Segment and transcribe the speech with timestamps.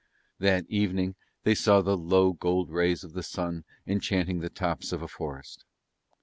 [0.39, 1.13] That evening
[1.43, 5.63] they saw the low gold rays of the sun enchanting the tops of a forest.